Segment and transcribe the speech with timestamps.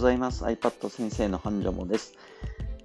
[0.00, 0.44] ざいます。
[0.44, 2.14] iPad 先生の繁盛もです。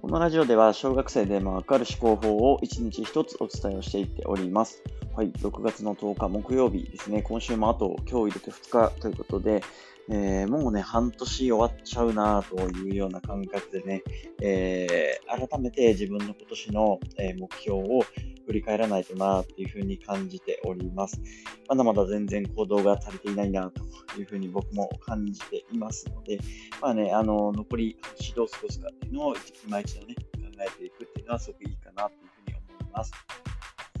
[0.02, 4.82] このラジオでは小学生でもわかる思考法を1日1つお伝えをしていっております。
[5.16, 7.22] はい、6月の10日木曜日ですね。
[7.22, 9.62] 今週もあと今日入れて2日ということで、
[10.10, 14.02] えー、もうね、半年終わっちゃうなというような感覚でね、
[14.42, 17.00] えー、改めて自分の今年の、
[17.38, 18.02] 目標を
[18.46, 21.20] 振り返らないとなっていうふうに感じております。
[21.68, 23.82] まだまだ全然行動が足りていないなと
[24.18, 26.38] いうふうに僕も感じていますので、
[26.80, 29.34] まあね、あの、残り指導を過ごすかっていうのを
[29.66, 30.20] 今一度ね、考
[30.60, 33.12] えていくっていうのはすごくいいかなというふうに思います。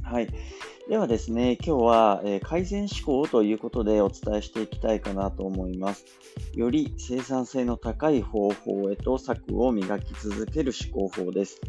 [0.02, 0.28] はい。
[0.88, 6.04] ではですね、今日は、えー、改善思考ということでお伝えしていきたいかなと思います。
[6.54, 11.60] より生産性の高い方法へと策を磨き続ける思考法です。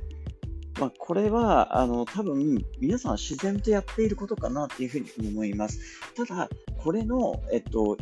[0.79, 5.79] まあ、これは、あの、多分、皆さん自然とやっていることかなっていうふうに思います。
[6.15, 7.97] ただ、これの、えっと、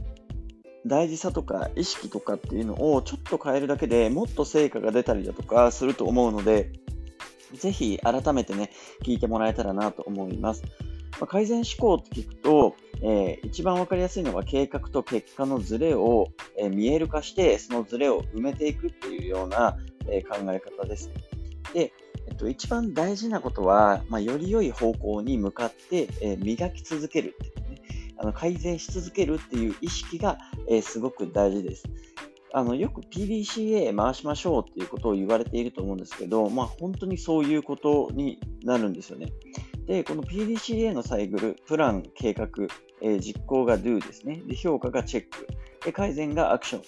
[0.85, 6.71] 大事さとか意識とかっていうのをちょっと変えるだけでもっと成果が出たりだとかすると思うので、
[7.53, 8.71] ぜひ改めてね、
[9.03, 10.63] 聞いてもらえたらなと思います。
[11.19, 16.27] まあ、改善思考って聞くと、えー、一番わかりやすいのは計画と結果のズレを、
[16.57, 19.77] えー、見える化して、そのズレを埋めていくっていうような、
[20.07, 21.09] えー、考え方です。
[21.73, 21.93] で、
[22.27, 27.81] えっと、一番大事なことは、まあ、より良い方向に向かって、え磨き続けるってね、
[28.17, 30.37] あの改善し続けるっていう意識が、
[30.67, 31.83] えすごく大事です。
[32.53, 39.33] あのよく PDCA 回しましょうっていうことを言われていると思うんですけど、まあ、本当にそういうことになるんですよね。
[39.87, 42.47] で、この PDCA のサイクル、プラン、計画、
[43.01, 44.41] えー、実行が Do ですね。
[44.47, 45.47] で、評価がチェック。
[45.83, 46.81] で、改善がアクション。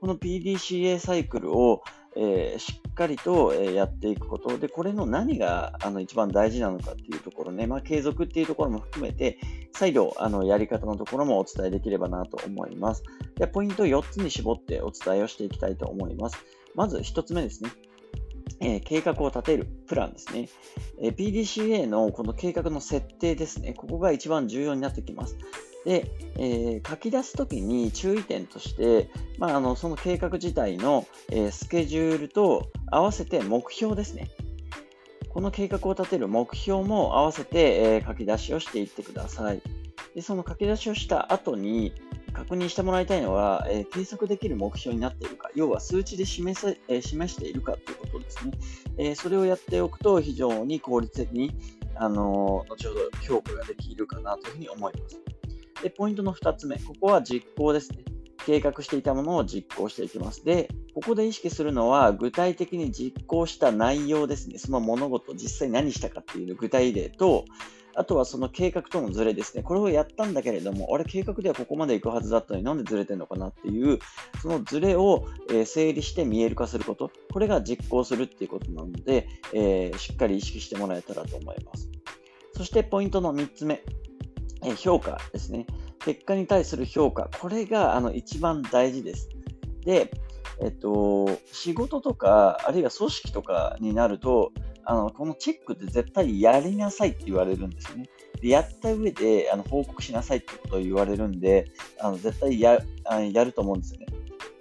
[0.00, 1.82] この PDCA サイクルを、
[2.16, 4.56] えー、しっかりと、えー、やっていくこと。
[4.58, 9.38] で、これの何があの一番大事なのかっていうところね、まあ、継続っていうところも含めて、
[9.72, 13.02] 再度、あの、やり方のところもお伝えできればなと思います。
[13.36, 16.36] で、ポイント4つに絞ってお伝えをしていきたいと思います。
[16.74, 17.70] まず1つ目ですね。
[18.60, 20.48] えー、計画を立てるプランですね、
[21.00, 23.74] えー、PDCA のこの計画の設定ですね。
[23.74, 25.36] ここが一番重要になってきます。
[25.84, 34.30] で、えー、書き出すときに注意点として、まあ、あのその計画自体の、えー、スケジュールと合わせて目標ですね。
[35.28, 39.60] この計画を立てる目標も合わせて、えー、書き出しをしていってください。
[40.14, 41.92] でその書き出しをした後に
[42.32, 48.52] 確認してもらいたいのは、えー、計測できる目標になっているか、要は数値で示せ、えー、示しているかということですね、
[48.98, 51.52] えー、それをやっておくと非常に効率的に、
[51.96, 55.33] あの後ほど評価ができるかなというふうに思います。
[55.84, 56.76] で、ポイントの2つ目。
[56.78, 57.98] ここは実行ですね。
[58.46, 60.42] 計画していたものを実行していきます。
[60.42, 64.56] で、ここで意識するのは、具体的に実行した内容ですね。
[64.56, 67.44] その物事、実際何したかっていう具体例と、
[67.96, 69.62] あとはその計画とのズレですね。
[69.62, 73.98] これをやったんだけれども、あれ計画ではここまで行くはずだったのになんでずれてんのかなっていう、
[74.40, 77.10] そのズレを、え整理して見える化すること。
[77.30, 81.90] これが実行するっていうことなので、えー、しっかり意識してもらえたらと思います。
[82.56, 83.82] そしてポイントの3つ目。
[84.64, 85.66] え評価ですね。
[86.00, 87.28] 結果に対する評価。
[87.40, 89.28] これがあの一番大事です。
[89.84, 90.10] で、
[90.60, 94.52] えっと、仕事とか、あるいは組織とかになると、
[94.86, 98.08] あのこのチェックって絶対やりなさいって言われるんですよね。
[98.40, 102.78] でやった上であの報告しなさいってことを言われるんで、あの絶対や
[103.32, 104.06] やると思うんですよね。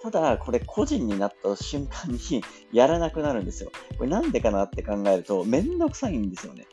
[0.02, 2.44] ただ、これ個人になった瞬間に
[2.74, 3.72] やらなくなるんですよ。
[3.98, 6.66] これなんでかなって考えると、めんどくさいんですよね。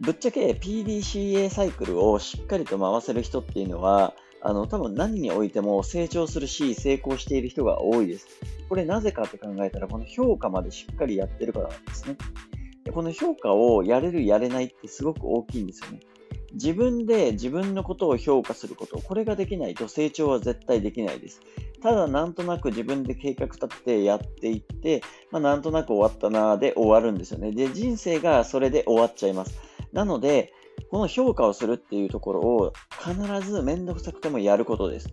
[0.00, 8.28] ぶっちゃけ PDCA サイクルをしっかりと回せる人っていうのは、あの、多分何においても成長するし、成功している人が多いです。
[8.68, 12.16] これなぜかって考えたら、この評価までしっかりやってるからなんですね。
[12.84, 16.00] でこの評価をやれる、やれないってすごく大きいんですよね。
[16.52, 21.40] 自分で自分のことを評価すること、これができないと成長は絶対できないです。
[21.82, 27.52] ただなんとなく自分で計画立ててやっていって、まあ、なんとなく終わったなで終わるんですよね。
[27.52, 29.67] で、人生がそれで終わっちゃいます。
[29.92, 30.52] なので、
[30.90, 35.08] この評価をするっていうところを必ずめんどくさくてもやることです。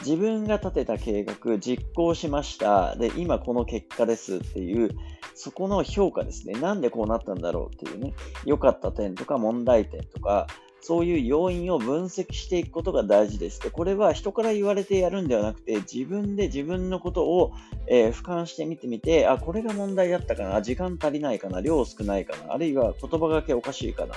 [0.00, 2.96] 自分が立てた計画、実行しました。
[2.96, 4.90] で、今この結果ですっていう、
[5.34, 6.58] そこの評価ですね。
[6.58, 8.14] なんでこうなったんだろうっていうね。
[8.44, 10.46] 良かった点とか問題点とか、
[10.82, 13.60] そういう要因を分析していくことが大事です。
[13.60, 17.52] でこれは人から言われてやるんではなくて、自分で自分のことを、
[17.86, 24.14] えー、俯瞰してみてみて、あ、これが問題だったかな、時間足りないかな、量少ないかな、あるいは言葉がけおかしいかな、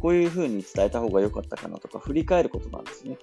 [0.00, 3.16] こういうふうに伝えた方が良かったかなとか、振り返ることなんですね。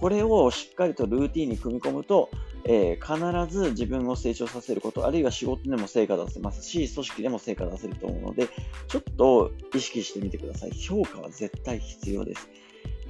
[0.00, 2.28] これをしっかりとルーティンに組み込むと、
[2.66, 8.48] えー、必ず自分を成長させること、あるいは仕事でも成果出せますし、組織でも成果出せると思うので、
[8.88, 10.70] ちょっと意識してみてください。
[10.72, 12.48] 評価は絶対必要です。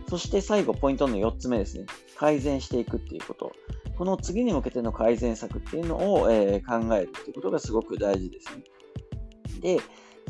[0.08, 1.86] そして最後、ポイントの4つ目ですね。
[2.16, 3.52] 改善していくっていうこと。
[3.96, 8.64] この次に向けての改善策っていうのを、えー、考えるっていうことがすごく大事ですね。
[9.60, 9.80] で、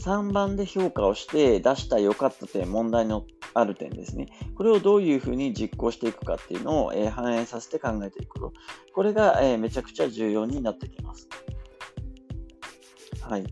[0.00, 4.26] 3番で評価をして出した良かった点、問題のある点ですね。
[4.56, 8.52] これをどういうふうに実行していくかっていうのを、え、反映させて考えていくこと。
[8.92, 11.28] これが、え、めちゃくちゃ重要になってきます。
[13.22, 13.46] はい。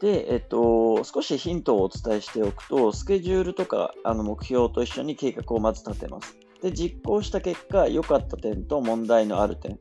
[0.00, 6.36] で、えっと、少しヒントをお伝えしておくと、スケジュールとかあの目標と一緒に計画をまず立てます。
[6.60, 9.78] で、実行した結果、良かった点と問題のある点、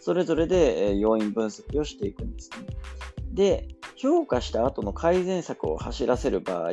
[0.00, 2.66] それぞれで、え要因分析をしていくんですね。
[3.32, 6.72] で、評価した後の改善策を走らせる場合、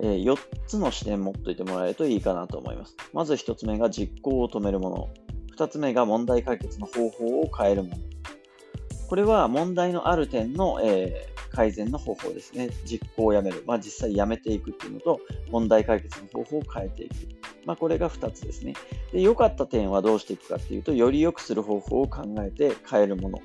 [0.00, 2.96] え4つの視点持っておいてもらえるといいかなと思います。
[3.12, 5.08] まず1つ目が実行を止めるもの。
[5.56, 7.96] 2つ目が問題解決の方法を変えるもの。
[9.08, 12.70] これは問題のある点の、えー、改善の方法ですね。
[12.84, 13.62] 実行をやめる。
[13.66, 15.20] まあ、実際やめていくっていうのと、
[15.50, 17.14] 問題解決の方法を変えていく。
[17.64, 18.74] まあ、これが2つですね。
[19.12, 23.38] で、良かった点はどうしていくかっていうと、より良くする方法を考えて変えるもの。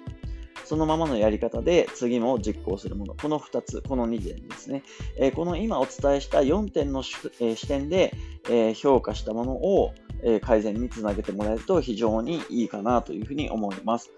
[0.70, 3.16] そのままのやり方で次も実行するもの。
[3.16, 4.84] この2つ、この2点ですね。
[5.18, 7.04] え、この今お伝えした4点の、
[7.40, 8.14] え、視点で、
[8.48, 14.12] え、評価したものを、え改善につなげてもらえると非常にいいかなというふうに思います。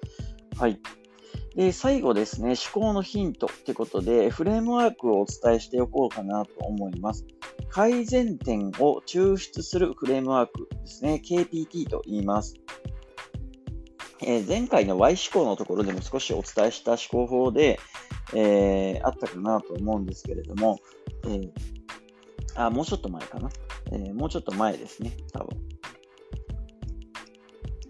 [0.57, 0.77] はい。
[1.55, 7.25] で、最後ですね、思考のヒントってことで、フレームワークをお伝えしておこうかなと思います。
[7.69, 12.55] 改善点を抽出するフレームワークですね、KPT と言います。
[14.23, 17.79] えー、前回の Y 思考のところでも少しお伝えした思考法で、
[18.33, 20.79] えー、あったかなと思うんですけれども、
[21.25, 21.51] えー、
[22.55, 23.49] あ、もうちょっと前かな。
[23.91, 25.71] えもうちょっと前ですね、多分。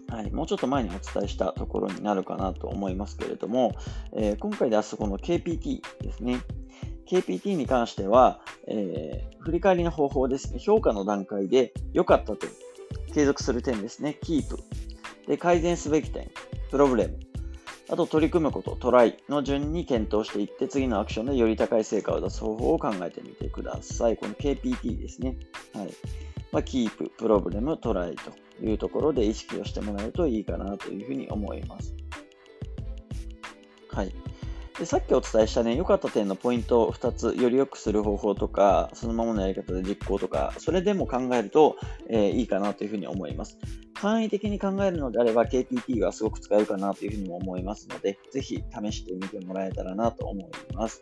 [0.08, 3.74] はい、もうちょっと前にお伝えしたところになるかなと思いますけれども、
[4.14, 6.40] えー、今回出すこの KPT ですね。
[7.08, 10.58] KPT に関しては、えー、振り返りの方法ですね。
[10.58, 12.50] 評価の段階で良かった点、
[13.14, 14.18] 継続する点ですね。
[14.22, 14.58] キープ。
[15.26, 16.30] で、改善すべき点、
[16.70, 17.18] プロブレム。
[17.88, 24.16] あと、取り組むこと、トライの順に検討していって、次のアクションでより高い成果を出す方法を考えてみてください。
[24.16, 25.36] この KPT ですね。
[25.74, 25.90] はい。
[26.52, 31.94] まあ、キープ、プロブレム、トライというところで意識をしてもらえるといいかなというふうに思います。
[33.88, 34.21] はい。
[34.82, 41.76] でさっきお伝えしたね、良かった点のポイントを2つ、より良くする方法とか、そのままのやり方で実行とか、それでも考えると、
[42.08, 43.58] えー、いいかなというふうに思います。
[43.94, 51.00] 簡易的に考えるのであれば、KPT はすごく使えるかなというふうにも思いますので、ぜひ試してみてもらえたらなと思います。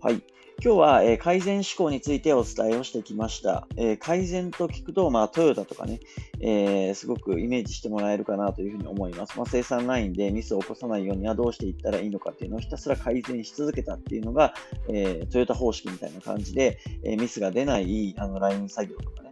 [0.00, 0.20] はい。
[0.64, 3.68] 今日は、えー、改善思考についてお伝えをしてきました。
[3.76, 6.00] えー、改善と聞くと、まあ、トヨタとかね、
[6.40, 9.36] えー、すごくイメージしてもらえるかなというふうに思います。
[9.36, 14.54] まあ、生産ラインでミスを起こさないようにはどうしていったらいいのかっていうのをひたすら改善し続けたっていうのが、
[14.88, 19.25] えトヨタ方式みたいな感じで、えミスが出ないあのライン作業とかね、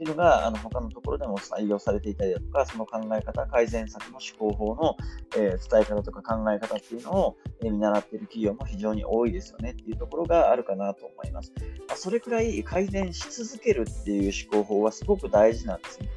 [0.00, 4.96] っていうのが、あの、他のところでも採用されていたりだとか、その考え方、改善策の思考法の、
[5.36, 11.52] えー、伝え方とか考え方っていうのを、えー、見習っている企業も非常に多いですよねっていうところがあるかなと思います。
[11.86, 16.08] まあ、それくらい改善し続けるっていう思考法はすごく大事なんですね。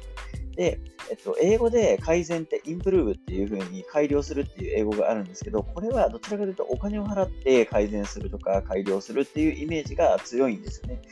[0.56, 0.80] で、
[1.10, 11.02] えっと、英語で改善ってインプルーブっていう風に改良するっていう英語があるんですけど、これはどちらかというとお金を払って改善するとか改良するっていうイメージが強いんですよね。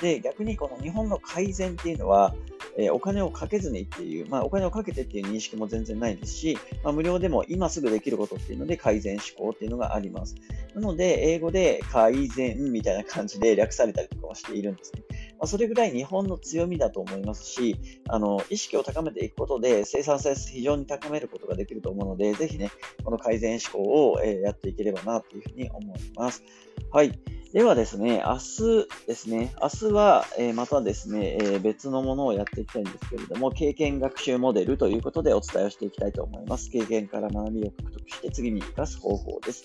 [0.00, 2.34] で、逆にこの日本の改善っていうのは、
[2.76, 10.34] えー、お金をかけずにっていう、まあ、お金をかけてっていう認識も全然ないですし、まあ、無料でも今すぐできることっていうので改善思考っていうのがあります。
[10.74, 15.02] なので、英語で改善みたいな感じで略されたりとかはしているんですね。
[15.42, 17.76] まあ、それぐらい日本の強みだと思いますし、
[18.08, 22.70] あの、意識を高めていくことで生産性非常に高めることができると思うので、ぜひね、
[23.04, 26.44] この改善思考を、えやっていければなというふうに思います。
[26.92, 27.18] はい。
[27.52, 36.70] ではですね、明日ですね、明日は、えまたですね、え別のものをやっていきたいんですけれども、経験学習モデルということでお伝えをしていきたいと思います。
[36.70, 39.64] 経験から学びを獲得して次に活かす方法です。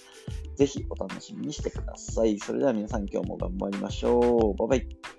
[0.56, 2.40] ぜひお楽しみにしてください。
[2.40, 4.68] それでは皆さん今日も頑張りましょう。
[4.68, 5.17] バイバイ。